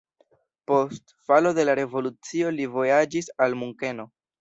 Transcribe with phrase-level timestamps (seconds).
[0.71, 4.13] Post falo de la revolucio li vojaĝis al Munkeno.